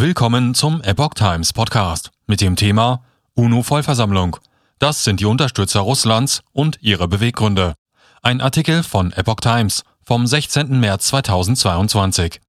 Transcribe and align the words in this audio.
Willkommen 0.00 0.54
zum 0.54 0.80
Epoch 0.82 1.14
Times 1.14 1.52
Podcast 1.52 2.12
mit 2.28 2.40
dem 2.40 2.54
Thema 2.54 3.02
UNO-Vollversammlung. 3.34 4.36
Das 4.78 5.02
sind 5.02 5.18
die 5.18 5.24
Unterstützer 5.24 5.80
Russlands 5.80 6.44
und 6.52 6.78
ihre 6.80 7.08
Beweggründe. 7.08 7.74
Ein 8.22 8.40
Artikel 8.40 8.84
von 8.84 9.12
Epoch 9.12 9.40
Times 9.40 9.82
vom 10.04 10.24
16. 10.24 10.78
März 10.78 11.08
2022. 11.08 12.40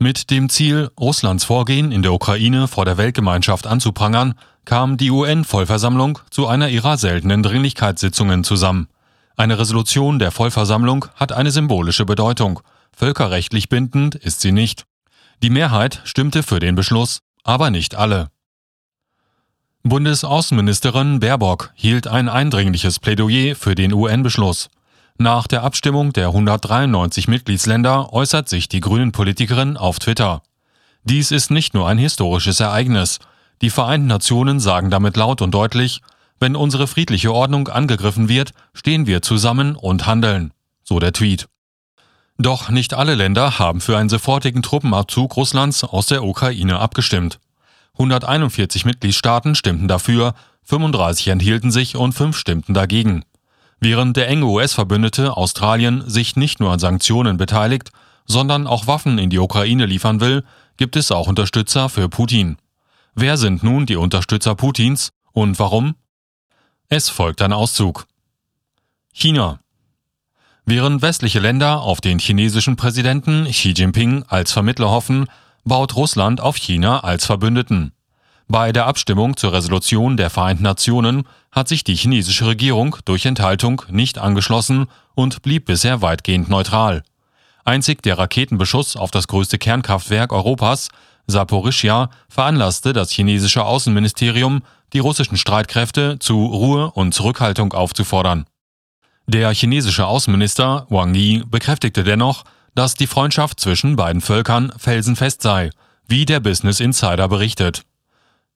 Mit 0.00 0.32
dem 0.32 0.48
Ziel, 0.48 0.90
Russlands 0.98 1.44
Vorgehen 1.44 1.92
in 1.92 2.02
der 2.02 2.12
Ukraine 2.12 2.66
vor 2.66 2.84
der 2.84 2.96
Weltgemeinschaft 2.96 3.68
anzuprangern, 3.68 4.34
kam 4.64 4.96
die 4.96 5.12
UN-Vollversammlung 5.12 6.18
zu 6.32 6.48
einer 6.48 6.68
ihrer 6.68 6.98
seltenen 6.98 7.44
Dringlichkeitssitzungen 7.44 8.42
zusammen. 8.42 8.88
Eine 9.36 9.56
Resolution 9.56 10.18
der 10.18 10.32
Vollversammlung 10.32 11.06
hat 11.14 11.30
eine 11.30 11.52
symbolische 11.52 12.06
Bedeutung. 12.06 12.58
Völkerrechtlich 12.92 13.68
bindend 13.68 14.16
ist 14.16 14.40
sie 14.40 14.50
nicht. 14.50 14.84
Die 15.42 15.50
Mehrheit 15.50 16.02
stimmte 16.04 16.42
für 16.42 16.60
den 16.60 16.74
Beschluss, 16.74 17.20
aber 17.44 17.70
nicht 17.70 17.94
alle. 17.94 18.28
Bundesaußenministerin 19.82 21.20
Baerbock 21.20 21.72
hielt 21.74 22.06
ein 22.06 22.28
eindringliches 22.28 22.98
Plädoyer 22.98 23.56
für 23.56 23.74
den 23.74 23.94
UN-Beschluss. 23.94 24.68
Nach 25.16 25.46
der 25.46 25.62
Abstimmung 25.62 26.12
der 26.12 26.28
193 26.28 27.28
Mitgliedsländer 27.28 28.12
äußert 28.12 28.50
sich 28.50 28.68
die 28.68 28.80
Grünen-Politikerin 28.80 29.78
auf 29.78 29.98
Twitter. 29.98 30.42
Dies 31.04 31.30
ist 31.30 31.50
nicht 31.50 31.72
nur 31.72 31.88
ein 31.88 31.96
historisches 31.96 32.60
Ereignis. 32.60 33.18
Die 33.62 33.70
Vereinten 33.70 34.08
Nationen 34.08 34.60
sagen 34.60 34.90
damit 34.90 35.16
laut 35.16 35.40
und 35.40 35.52
deutlich, 35.52 36.02
wenn 36.38 36.56
unsere 36.56 36.86
friedliche 36.86 37.32
Ordnung 37.32 37.68
angegriffen 37.68 38.28
wird, 38.28 38.52
stehen 38.74 39.06
wir 39.06 39.22
zusammen 39.22 39.76
und 39.76 40.06
handeln. 40.06 40.52
So 40.84 40.98
der 40.98 41.12
Tweet. 41.12 41.48
Doch 42.40 42.70
nicht 42.70 42.94
alle 42.94 43.16
Länder 43.16 43.58
haben 43.58 43.82
für 43.82 43.98
einen 43.98 44.08
sofortigen 44.08 44.62
Truppenabzug 44.62 45.36
Russlands 45.36 45.84
aus 45.84 46.06
der 46.06 46.24
Ukraine 46.24 46.78
abgestimmt. 46.78 47.38
141 47.98 48.86
Mitgliedstaaten 48.86 49.54
stimmten 49.54 49.88
dafür, 49.88 50.32
35 50.64 51.28
enthielten 51.28 51.70
sich 51.70 51.96
und 51.96 52.14
5 52.14 52.34
stimmten 52.34 52.72
dagegen. 52.72 53.26
Während 53.78 54.16
der 54.16 54.28
enge 54.28 54.46
US-Verbündete 54.46 55.36
Australien 55.36 56.08
sich 56.08 56.34
nicht 56.34 56.60
nur 56.60 56.72
an 56.72 56.78
Sanktionen 56.78 57.36
beteiligt, 57.36 57.90
sondern 58.24 58.66
auch 58.66 58.86
Waffen 58.86 59.18
in 59.18 59.28
die 59.28 59.38
Ukraine 59.38 59.84
liefern 59.84 60.22
will, 60.22 60.42
gibt 60.78 60.96
es 60.96 61.12
auch 61.12 61.26
Unterstützer 61.26 61.90
für 61.90 62.08
Putin. 62.08 62.56
Wer 63.14 63.36
sind 63.36 63.62
nun 63.62 63.84
die 63.84 63.96
Unterstützer 63.96 64.54
Putins 64.54 65.10
und 65.32 65.58
warum? 65.58 65.94
Es 66.88 67.10
folgt 67.10 67.42
ein 67.42 67.52
Auszug. 67.52 68.06
China. 69.12 69.60
Während 70.70 71.02
westliche 71.02 71.40
Länder 71.40 71.80
auf 71.80 72.00
den 72.00 72.20
chinesischen 72.20 72.76
Präsidenten 72.76 73.44
Xi 73.46 73.70
Jinping 73.76 74.22
als 74.28 74.52
Vermittler 74.52 74.88
hoffen, 74.88 75.26
baut 75.64 75.96
Russland 75.96 76.40
auf 76.40 76.54
China 76.54 77.00
als 77.00 77.26
Verbündeten. 77.26 77.90
Bei 78.46 78.70
der 78.70 78.86
Abstimmung 78.86 79.36
zur 79.36 79.52
Resolution 79.52 80.16
der 80.16 80.30
Vereinten 80.30 80.62
Nationen 80.62 81.24
hat 81.50 81.66
sich 81.66 81.82
die 81.82 81.96
chinesische 81.96 82.46
Regierung 82.46 82.94
durch 83.04 83.26
Enthaltung 83.26 83.82
nicht 83.90 84.18
angeschlossen 84.18 84.86
und 85.16 85.42
blieb 85.42 85.64
bisher 85.64 86.02
weitgehend 86.02 86.48
neutral. 86.48 87.02
Einzig 87.64 88.04
der 88.04 88.16
Raketenbeschuss 88.16 88.94
auf 88.94 89.10
das 89.10 89.26
größte 89.26 89.58
Kernkraftwerk 89.58 90.32
Europas, 90.32 90.90
Saporischia, 91.26 92.10
veranlasste 92.28 92.92
das 92.92 93.10
chinesische 93.10 93.64
Außenministerium, 93.64 94.62
die 94.92 95.00
russischen 95.00 95.36
Streitkräfte 95.36 96.20
zu 96.20 96.46
Ruhe 96.46 96.92
und 96.92 97.12
Zurückhaltung 97.12 97.72
aufzufordern. 97.72 98.46
Der 99.32 99.54
chinesische 99.54 100.08
Außenminister 100.08 100.88
Wang 100.90 101.14
Yi 101.14 101.44
bekräftigte 101.48 102.02
dennoch, 102.02 102.42
dass 102.74 102.94
die 102.94 103.06
Freundschaft 103.06 103.60
zwischen 103.60 103.94
beiden 103.94 104.20
Völkern 104.20 104.72
felsenfest 104.76 105.40
sei, 105.40 105.70
wie 106.08 106.24
der 106.24 106.40
Business 106.40 106.80
Insider 106.80 107.28
berichtet. 107.28 107.84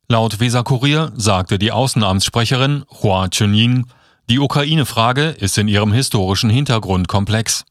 Laut 0.09 0.41
Weser 0.41 0.65
Kurier 0.65 1.13
sagte 1.15 1.61
die 1.61 1.71
Außenamtssprecherin 1.71 2.85
Hua 2.91 3.29
Chunying, 3.29 3.87
die 4.29 4.41
Ukraine-Frage 4.41 5.29
ist 5.29 5.57
in 5.59 5.69
ihrem 5.69 5.93
historischen 5.93 6.51
Hintergrund 6.51 7.07
komplex. 7.07 7.65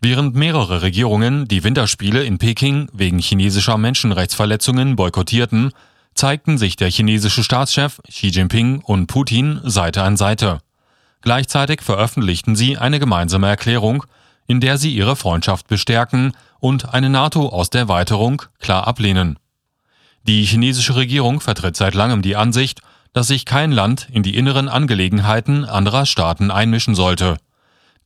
Während 0.00 0.36
mehrere 0.36 0.82
Regierungen 0.82 1.48
die 1.48 1.64
Winterspiele 1.64 2.22
in 2.22 2.38
Peking 2.38 2.88
wegen 2.92 3.18
chinesischer 3.18 3.78
Menschenrechtsverletzungen 3.78 4.94
boykottierten, 4.94 5.72
zeigten 6.14 6.56
sich 6.56 6.76
der 6.76 6.88
chinesische 6.88 7.42
Staatschef 7.42 8.00
Xi 8.08 8.28
Jinping 8.28 8.78
und 8.78 9.08
Putin 9.08 9.60
Seite 9.64 10.04
an 10.04 10.16
Seite. 10.16 10.60
Gleichzeitig 11.22 11.82
veröffentlichten 11.82 12.56
sie 12.56 12.78
eine 12.78 12.98
gemeinsame 12.98 13.48
Erklärung, 13.48 14.04
in 14.46 14.60
der 14.60 14.78
sie 14.78 14.94
ihre 14.94 15.16
Freundschaft 15.16 15.68
bestärken 15.68 16.32
und 16.58 16.92
eine 16.92 17.10
NATO 17.10 17.48
aus 17.48 17.70
der 17.70 17.82
Erweiterung 17.82 18.42
klar 18.58 18.86
ablehnen. 18.86 19.38
Die 20.24 20.44
chinesische 20.44 20.96
Regierung 20.96 21.40
vertritt 21.40 21.76
seit 21.76 21.94
langem 21.94 22.22
die 22.22 22.36
Ansicht, 22.36 22.80
dass 23.12 23.28
sich 23.28 23.44
kein 23.44 23.72
Land 23.72 24.08
in 24.10 24.22
die 24.22 24.36
inneren 24.36 24.68
Angelegenheiten 24.68 25.64
anderer 25.64 26.06
Staaten 26.06 26.50
einmischen 26.50 26.94
sollte. 26.94 27.36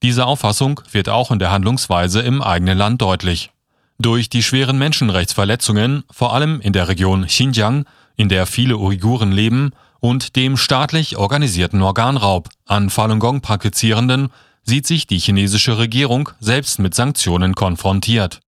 Diese 0.03 0.27
Auffassung 0.27 0.81
wird 0.93 1.09
auch 1.09 1.31
in 1.31 1.39
der 1.39 1.51
Handlungsweise 1.51 2.21
im 2.21 2.43
eigenen 2.43 2.79
Land 2.79 3.03
deutlich. 3.03 3.51
Durch 3.99 4.29
die 4.29 4.43
schweren 4.43 4.77
Menschenrechtsverletzungen, 4.79 6.05
vor 6.11 6.35
allem 6.35 6.61
in 6.61 6.73
der 6.73 6.89
Region 6.89 7.27
Xinjiang, 7.27 7.85
in 8.17 8.29
der 8.29 8.47
viele 8.47 8.77
Uiguren 8.77 9.33
leben, 9.33 9.73
und 10.05 10.37
dem 10.37 10.59
staatlich 10.59 11.17
organisierten 11.17 11.81
Organraub 11.81 12.51
an 12.67 12.91
Falun 12.91 13.21
Gong 13.21 13.41
Praktizierenden 13.41 14.29
sieht 14.63 14.87
sich 14.87 15.07
die 15.07 15.19
chinesische 15.19 15.79
Regierung 15.79 16.29
selbst 16.41 16.79
mit 16.79 16.95
Sanktionen 16.95 17.55
konfrontiert. 17.55 18.41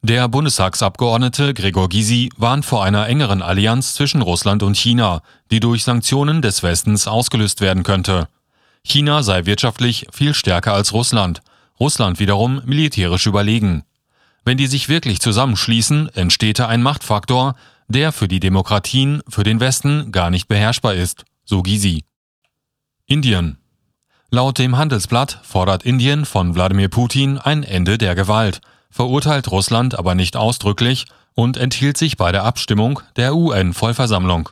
Der 0.00 0.28
Bundestagsabgeordnete 0.28 1.52
Gregor 1.52 1.90
Gysi 1.90 2.30
warnt 2.38 2.64
vor 2.64 2.82
einer 2.84 3.06
engeren 3.06 3.42
Allianz 3.42 3.92
zwischen 3.92 4.22
Russland 4.22 4.62
und 4.62 4.78
China, 4.78 5.20
die 5.50 5.60
durch 5.60 5.84
Sanktionen 5.84 6.40
des 6.40 6.62
Westens 6.62 7.06
ausgelöst 7.06 7.60
werden 7.60 7.82
könnte. 7.82 8.28
China 8.82 9.22
sei 9.22 9.44
wirtschaftlich 9.44 10.06
viel 10.10 10.32
stärker 10.32 10.72
als 10.72 10.94
Russland, 10.94 11.42
Russland 11.78 12.18
wiederum 12.18 12.62
militärisch 12.64 13.26
überlegen. 13.26 13.84
Wenn 14.46 14.56
die 14.56 14.68
sich 14.68 14.88
wirklich 14.88 15.20
zusammenschließen, 15.20 16.08
entsteht 16.14 16.60
ein 16.60 16.82
Machtfaktor, 16.82 17.56
der 17.92 18.12
für 18.12 18.28
die 18.28 18.40
Demokratien 18.40 19.22
für 19.28 19.44
den 19.44 19.60
Westen 19.60 20.12
gar 20.12 20.30
nicht 20.30 20.48
beherrschbar 20.48 20.94
ist, 20.94 21.24
so 21.44 21.62
Gysi. 21.62 22.04
Indien. 23.06 23.58
Laut 24.30 24.58
dem 24.58 24.78
Handelsblatt 24.78 25.40
fordert 25.42 25.82
Indien 25.84 26.24
von 26.24 26.54
Wladimir 26.54 26.88
Putin 26.88 27.38
ein 27.38 27.62
Ende 27.62 27.98
der 27.98 28.14
Gewalt, 28.14 28.60
verurteilt 28.90 29.50
Russland 29.50 29.98
aber 29.98 30.14
nicht 30.14 30.36
ausdrücklich 30.36 31.06
und 31.34 31.56
enthielt 31.56 31.96
sich 31.96 32.16
bei 32.16 32.32
der 32.32 32.44
Abstimmung 32.44 33.00
der 33.16 33.34
UN-Vollversammlung. 33.34 34.48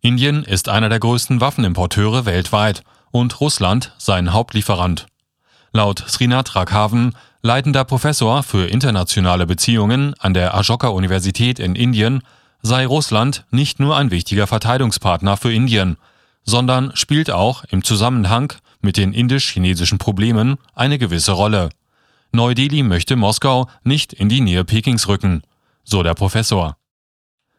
Indien 0.00 0.42
ist 0.42 0.68
einer 0.68 0.88
der 0.88 0.98
größten 0.98 1.40
Waffenimporteure 1.40 2.26
weltweit 2.26 2.82
und 3.12 3.40
Russland 3.40 3.92
sein 3.98 4.32
Hauptlieferant. 4.32 5.06
Laut 5.72 6.04
Srinath 6.08 6.56
Raghavan, 6.56 7.14
leitender 7.42 7.84
Professor 7.84 8.42
für 8.42 8.66
internationale 8.66 9.46
Beziehungen 9.46 10.14
an 10.18 10.34
der 10.34 10.54
Ashoka 10.54 10.88
Universität 10.88 11.58
in 11.58 11.76
Indien, 11.76 12.22
sei 12.62 12.86
Russland 12.86 13.44
nicht 13.50 13.80
nur 13.80 13.96
ein 13.96 14.10
wichtiger 14.10 14.46
Verteidigungspartner 14.46 15.36
für 15.36 15.52
Indien, 15.52 15.96
sondern 16.44 16.94
spielt 16.94 17.30
auch 17.30 17.64
im 17.64 17.84
Zusammenhang 17.84 18.52
mit 18.80 18.96
den 18.96 19.12
indisch-chinesischen 19.12 19.98
Problemen 19.98 20.56
eine 20.74 20.98
gewisse 20.98 21.32
Rolle. 21.32 21.68
Neu-Delhi 22.32 22.82
möchte 22.82 23.16
Moskau 23.16 23.68
nicht 23.84 24.12
in 24.12 24.28
die 24.28 24.40
Nähe 24.40 24.64
Pekings 24.64 25.06
rücken, 25.06 25.42
so 25.84 26.02
der 26.02 26.14
Professor. 26.14 26.76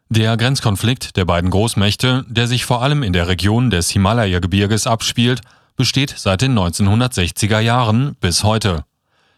Der 0.09 0.37
Grenzkonflikt 0.37 1.15
der 1.15 1.25
beiden 1.25 1.49
Großmächte, 1.49 2.25
der 2.27 2.47
sich 2.47 2.65
vor 2.65 2.81
allem 2.81 3.03
in 3.03 3.13
der 3.13 3.27
Region 3.27 3.69
des 3.69 3.89
Himalaya-Gebirges 3.89 4.87
abspielt, 4.87 5.41
besteht 5.75 6.13
seit 6.17 6.41
den 6.41 6.57
1960er 6.57 7.59
Jahren 7.59 8.15
bis 8.19 8.43
heute. 8.43 8.85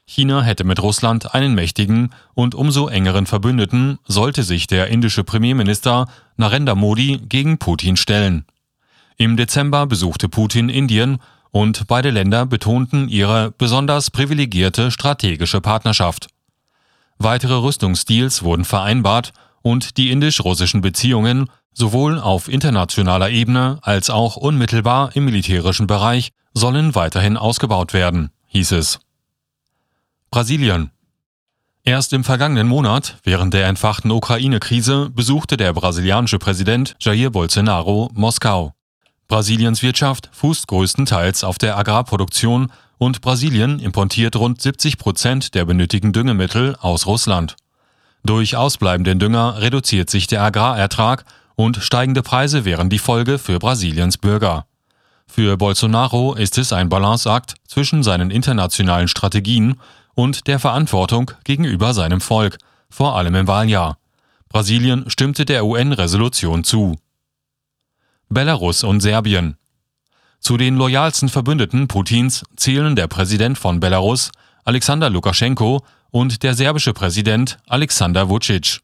China 0.08 0.44
hätte 0.44 0.64
mit 0.64 0.82
Russland 0.82 1.34
einen 1.34 1.56
mächtigen 1.56 2.12
und 2.36 2.54
umso 2.54 2.88
engeren 2.88 3.26
Verbündeten, 3.26 3.98
sollte 4.06 4.44
sich 4.44 4.68
der 4.68 4.88
indische 4.88 5.24
Premierminister 5.24 6.08
Narendra 6.38 6.76
Modi 6.76 7.20
gegen 7.28 7.58
Putin 7.58 7.98
stellen. 7.98 8.46
Im 9.18 9.38
Dezember 9.38 9.88
besuchte 9.88 10.30
Putin 10.30 10.70
Indien 10.70 11.20
und 11.52 11.88
beide 11.88 12.12
Länder 12.12 12.46
betonten 12.46 13.08
ihre 13.08 13.52
besonders 13.52 14.12
privilegierte 14.12 14.92
strategische 14.92 15.62
Partnerschaft. 15.62 16.28
Weitere 17.18 17.56
Rüstungsdeals 17.56 18.44
wurden 18.44 18.66
vereinbart 18.66 19.32
und 19.62 19.98
die 19.98 20.12
indisch-russischen 20.12 20.82
Beziehungen 20.82 21.50
sowohl 21.74 22.20
auf 22.20 22.48
internationaler 22.48 23.30
Ebene 23.30 23.80
als 23.82 24.10
auch 24.10 24.36
unmittelbar 24.36 25.16
im 25.16 25.26
militärischen 25.26 25.88
Bereich 25.88 26.32
sollen 26.54 26.94
weiterhin 26.94 27.38
ausgebaut 27.38 27.94
werden, 27.94 28.32
hieß 28.48 28.74
es. 28.74 29.00
Brasilien. 30.36 30.92
Erst 31.86 32.12
im 32.12 32.26
vergangenen 32.26 32.68
Monat, 32.68 33.20
während 33.24 33.54
der 33.54 33.68
entfachten 33.68 34.12
Ukraine-Krise, 34.12 35.10
besuchte 35.10 35.56
der 35.56 35.72
brasilianische 35.72 36.40
Präsident 36.40 36.94
Jair 37.00 37.30
Bolsonaro 37.30 38.12
Moskau. 38.14 38.74
Brasiliens 39.30 39.82
Wirtschaft 39.82 40.30
fußt 40.34 40.68
größtenteils 40.68 41.46
auf 41.46 41.58
der 41.58 41.78
Agrarproduktion 41.78 42.70
und 42.98 43.22
Brasilien 43.22 43.80
importiert 43.80 44.36
rund 44.36 44.62
70 44.62 44.98
Prozent 44.98 45.56
der 45.56 45.64
benötigten 45.64 46.12
Düngemittel 46.12 46.76
aus 46.82 47.06
Russland. 47.06 47.56
Durch 48.26 48.58
ausbleibenden 48.58 49.20
Dünger 49.20 49.62
reduziert 49.62 50.10
sich 50.10 50.28
der 50.28 50.44
Agrarertrag 50.44 51.24
und 51.56 51.78
steigende 51.78 52.24
Preise 52.24 52.66
wären 52.66 52.90
die 52.90 53.00
Folge 53.00 53.40
für 53.40 53.58
Brasiliens 53.58 54.18
Bürger. 54.18 54.66
Für 55.28 55.56
Bolsonaro 55.56 56.34
ist 56.34 56.58
es 56.58 56.74
ein 56.74 56.90
Balanceakt 56.90 57.56
zwischen 57.66 58.04
seinen 58.04 58.32
internationalen 58.32 59.08
Strategien 59.08 59.78
und 60.16 60.48
der 60.48 60.60
Verantwortung 60.60 61.32
gegenüber 61.44 61.94
seinem 61.94 62.22
Volk, 62.22 62.58
vor 62.90 63.16
allem 63.16 63.36
im 63.36 63.48
Wahljahr. 63.48 63.98
Brasilien 64.50 65.10
stimmte 65.10 65.46
der 65.46 65.66
UN-Resolution 65.66 66.64
zu. 66.64 66.98
Belarus 68.30 68.84
und 68.84 69.02
Serbien. 69.02 69.58
Zu 70.40 70.58
den 70.58 70.76
loyalsten 70.78 71.30
Verbündeten 71.30 71.88
Putins 71.88 72.44
zählen 72.56 72.96
der 72.96 73.08
Präsident 73.08 73.58
von 73.58 73.80
Belarus, 73.80 74.32
Alexander 74.64 75.10
Lukaschenko, 75.10 75.84
und 76.12 76.44
der 76.44 76.54
serbische 76.54 76.94
Präsident 76.94 77.58
Alexander 77.68 78.30
Vucic. 78.30 78.80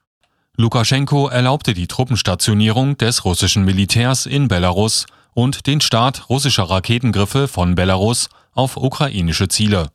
Lukaschenko 0.57 1.29
erlaubte 1.29 1.73
die 1.73 1.87
Truppenstationierung 1.87 2.97
des 2.97 3.23
russischen 3.23 3.63
Militärs 3.63 4.25
in 4.25 4.49
Belarus 4.49 5.05
und 5.33 5.65
den 5.65 5.79
Start 5.79 6.29
russischer 6.29 6.63
Raketengriffe 6.69 7.47
von 7.47 7.75
Belarus 7.75 8.29
auf 8.53 8.75
ukrainische 8.75 9.47
Ziele. 9.47 9.91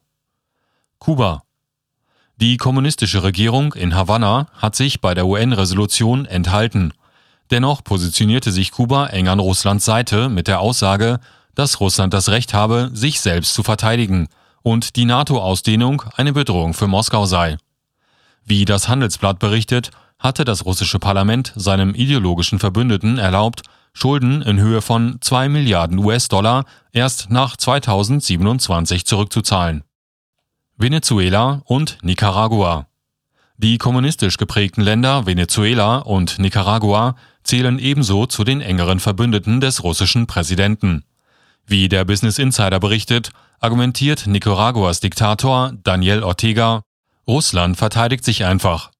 Kuba. 1.06 1.44
Die 2.34 2.56
kommunistische 2.56 3.22
Regierung 3.22 3.74
in 3.74 3.94
Havanna 3.94 4.48
hat 4.58 4.74
sich 4.74 5.00
bei 5.00 5.14
der 5.14 5.28
UN-Resolution 5.28 6.26
enthalten. 6.26 6.92
Dennoch 7.52 7.84
positionierte 7.84 8.50
sich 8.50 8.72
Kuba 8.72 9.06
eng 9.06 9.28
an 9.28 9.38
Russlands 9.38 9.84
Seite 9.84 10.28
mit 10.28 10.48
der 10.48 10.58
Aussage, 10.58 11.20
dass 11.54 11.78
Russland 11.78 12.12
das 12.12 12.28
Recht 12.30 12.54
habe, 12.54 12.90
sich 12.92 13.20
selbst 13.20 13.54
zu 13.54 13.62
verteidigen 13.62 14.26
und 14.64 14.96
die 14.96 15.04
NATO-Ausdehnung 15.04 16.02
eine 16.16 16.32
Bedrohung 16.32 16.74
für 16.74 16.88
Moskau 16.88 17.24
sei. 17.24 17.56
Wie 18.44 18.64
das 18.64 18.88
Handelsblatt 18.88 19.38
berichtet, 19.38 19.92
hatte 20.18 20.44
das 20.44 20.64
russische 20.64 20.98
Parlament 20.98 21.52
seinem 21.54 21.94
ideologischen 21.94 22.58
Verbündeten 22.58 23.18
erlaubt, 23.18 23.62
Schulden 23.92 24.42
in 24.42 24.58
Höhe 24.58 24.82
von 24.82 25.18
2 25.20 25.50
Milliarden 25.50 25.98
US-Dollar 25.98 26.64
erst 26.90 27.30
nach 27.30 27.56
2027 27.56 29.06
zurückzuzahlen. 29.06 29.85
Venezuela 30.78 31.62
und 31.64 31.96
Nicaragua. 32.02 32.86
Die 33.56 33.78
kommunistisch 33.78 34.36
geprägten 34.36 34.82
Länder 34.82 35.24
Venezuela 35.24 36.00
und 36.00 36.38
Nicaragua 36.38 37.16
zählen 37.44 37.78
ebenso 37.78 38.26
zu 38.26 38.44
den 38.44 38.60
engeren 38.60 39.00
Verbündeten 39.00 39.62
des 39.62 39.82
russischen 39.82 40.26
Präsidenten. 40.26 41.04
Wie 41.66 41.88
der 41.88 42.04
Business 42.04 42.38
Insider 42.38 42.78
berichtet, 42.78 43.30
argumentiert 43.58 44.26
Nicaraguas 44.26 45.00
Diktator 45.00 45.72
Daniel 45.82 46.22
Ortega, 46.22 46.82
Russland 47.26 47.78
verteidigt 47.78 48.22
sich 48.26 48.44
einfach. 48.44 48.90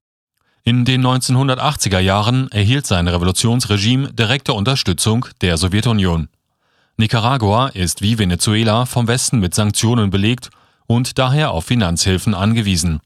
In 0.65 0.87
den 0.87 1.07
1980er 1.07 1.99
Jahren 1.99 2.51
erhielt 2.53 2.87
sein 2.87 3.07
Revolutionsregime 3.07 4.15
direkte 4.15 4.55
Unterstützung 4.55 5.27
der 5.43 5.59
Sowjetunion. 5.59 6.31
Nicaragua 6.97 7.69
ist 7.69 8.01
wie 8.01 8.19
Venezuela 8.19 8.87
vom 8.87 9.09
Westen 9.09 9.41
mit 9.41 9.55
Sanktionen 9.55 10.09
belegt 10.09 10.49
und 10.87 11.19
daher 11.19 11.51
auf 11.51 11.67
Finanzhilfen 11.67 12.35
angewiesen. 12.35 13.01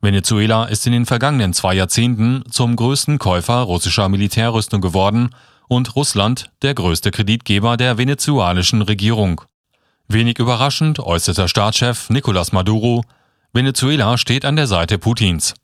Venezuela 0.00 0.64
ist 0.64 0.86
in 0.86 0.92
den 0.92 1.06
vergangenen 1.06 1.52
zwei 1.52 1.74
Jahrzehnten 1.74 2.42
zum 2.50 2.74
größten 2.74 3.18
Käufer 3.18 3.60
russischer 3.60 4.08
Militärrüstung 4.08 4.80
geworden 4.80 5.30
und 5.68 5.94
Russland 5.94 6.50
der 6.62 6.74
größte 6.74 7.10
Kreditgeber 7.10 7.76
der 7.76 7.98
venezuelanischen 7.98 8.82
Regierung. 8.82 9.42
Wenig 10.08 10.38
überraschend 10.38 10.98
äußerte 10.98 11.48
Staatschef 11.48 12.10
Nicolás 12.10 12.52
Maduro, 12.52 13.04
Venezuela 13.52 14.18
steht 14.18 14.44
an 14.44 14.56
der 14.56 14.66
Seite 14.66 14.98
Putins. 14.98 15.54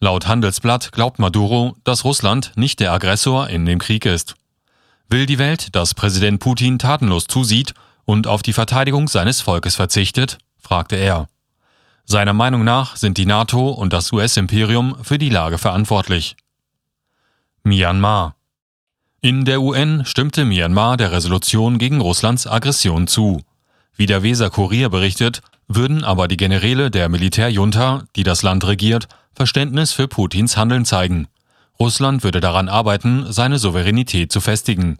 Laut 0.00 0.26
Handelsblatt 0.26 0.92
glaubt 0.92 1.18
Maduro, 1.18 1.76
dass 1.84 2.04
Russland 2.04 2.52
nicht 2.56 2.80
der 2.80 2.92
Aggressor 2.92 3.48
in 3.48 3.66
dem 3.66 3.78
Krieg 3.78 4.04
ist. 4.04 4.34
Will 5.08 5.26
die 5.26 5.38
Welt, 5.38 5.74
dass 5.74 5.94
Präsident 5.94 6.40
Putin 6.40 6.78
tatenlos 6.78 7.26
zusieht 7.26 7.74
und 8.04 8.26
auf 8.26 8.42
die 8.42 8.52
Verteidigung 8.52 9.08
seines 9.08 9.40
Volkes 9.40 9.76
verzichtet? 9.76 10.38
Fragte 10.72 10.96
er. 10.96 11.28
Seiner 12.06 12.32
Meinung 12.32 12.64
nach 12.64 12.96
sind 12.96 13.18
die 13.18 13.26
NATO 13.26 13.68
und 13.68 13.92
das 13.92 14.10
US-Imperium 14.10 14.96
für 15.02 15.18
die 15.18 15.28
Lage 15.28 15.58
verantwortlich. 15.58 16.34
Myanmar 17.62 18.36
In 19.20 19.44
der 19.44 19.60
UN 19.60 20.06
stimmte 20.06 20.46
Myanmar 20.46 20.96
der 20.96 21.12
Resolution 21.12 21.76
gegen 21.76 22.00
Russlands 22.00 22.46
Aggression 22.46 23.06
zu. 23.06 23.42
Wie 23.96 24.06
der 24.06 24.22
Weser 24.22 24.48
Kurier 24.48 24.88
berichtet, 24.88 25.42
würden 25.68 26.04
aber 26.04 26.26
die 26.26 26.38
Generäle 26.38 26.90
der 26.90 27.10
Militärjunta, 27.10 28.04
die 28.16 28.22
das 28.22 28.42
Land 28.42 28.66
regiert, 28.66 29.08
Verständnis 29.34 29.92
für 29.92 30.08
Putins 30.08 30.56
Handeln 30.56 30.86
zeigen. 30.86 31.28
Russland 31.78 32.24
würde 32.24 32.40
daran 32.40 32.70
arbeiten, 32.70 33.30
seine 33.30 33.58
Souveränität 33.58 34.32
zu 34.32 34.40
festigen. 34.40 34.96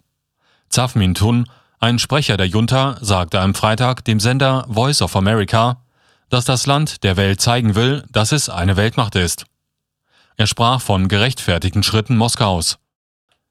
Zaf 0.69 0.93
Tun, 1.15 1.47
ein 1.83 1.99
Sprecher 1.99 2.37
der 2.37 2.47
Junta, 2.47 2.95
sagte 3.01 3.41
am 3.41 3.53
Freitag 3.53 4.05
dem 4.05 4.21
Sender 4.21 4.65
Voice 4.69 5.01
of 5.01 5.17
America, 5.17 5.81
dass 6.29 6.45
das 6.45 6.65
Land 6.65 7.03
der 7.03 7.17
Welt 7.17 7.41
zeigen 7.41 7.75
will, 7.75 8.05
dass 8.09 8.31
es 8.31 8.47
eine 8.47 8.77
Weltmacht 8.77 9.15
ist. 9.15 9.43
Er 10.37 10.47
sprach 10.47 10.79
von 10.79 11.09
gerechtfertigten 11.09 11.83
Schritten 11.83 12.15
Moskaus. 12.15 12.77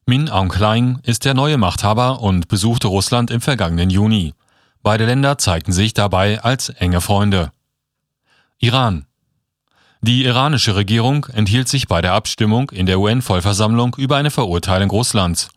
Min 0.06 0.30
Aung 0.30 0.50
Hlaing 0.50 1.00
ist 1.02 1.26
der 1.26 1.34
neue 1.34 1.58
Machthaber 1.58 2.22
und 2.22 2.48
besuchte 2.48 2.88
Russland 2.88 3.30
im 3.30 3.42
vergangenen 3.42 3.90
Juni. 3.90 4.32
Beide 4.82 5.04
Länder 5.04 5.36
zeigten 5.36 5.72
sich 5.72 5.92
dabei 5.92 6.42
als 6.42 6.70
enge 6.70 7.02
Freunde. 7.02 7.52
Iran. 8.60 9.04
Die 10.00 10.24
iranische 10.24 10.74
Regierung 10.74 11.26
enthielt 11.26 11.68
sich 11.68 11.86
bei 11.86 12.00
der 12.00 12.14
Abstimmung 12.14 12.70
in 12.70 12.86
der 12.86 12.98
UN-Vollversammlung 12.98 13.94
über 13.98 14.16
eine 14.16 14.30
Verurteilung 14.30 14.88
Russlands. 14.88 15.50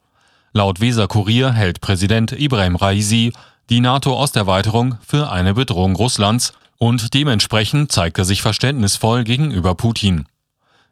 Laut 0.58 0.80
Weser 0.80 1.10
Kurier 1.10 1.52
hält 1.52 1.82
Präsident 1.82 2.32
Ibrahim 2.32 2.78
Raisi 2.78 3.34
die 3.70 3.82
NATO-Osterweiterung 3.82 4.98
für 5.06 5.30
eine 5.30 5.54
Bedrohung 5.54 5.98
Russlands 5.98 6.54
und 6.78 7.14
dementsprechend 7.14 7.92
zeigt 7.92 8.18
er 8.20 8.24
sich 8.24 8.42
verständnisvoll 8.42 9.26
gegenüber 9.26 9.76
Putin. 9.76 10.28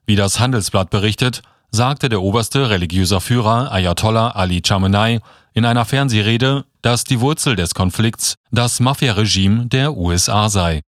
Wie 0.06 0.18
das 0.18 0.42
Handelsblatt 0.42 0.90
berichtet, 0.90 1.44
sagte 1.72 2.10
der 2.10 2.22
oberste 2.22 2.70
religiöser 2.70 3.22
Führer 3.22 3.72
Ayatollah 3.72 4.32
Ali 4.32 4.60
Khamenei 4.60 5.22
in 5.54 5.64
einer 5.64 5.86
Fernsehrede, 5.86 6.66
dass 6.82 7.06
die 7.06 7.22
Wurzel 7.22 7.56
des 7.56 7.74
Konflikts 7.74 8.36
das 8.52 8.82
Mafia-Regime 8.82 9.68
der 9.68 9.96
USA 9.96 10.50
sei 10.50 10.82